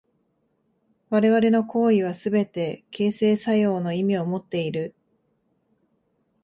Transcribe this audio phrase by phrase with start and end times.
[1.11, 4.95] 我々の行為はすべて形成作用の意味をもっている。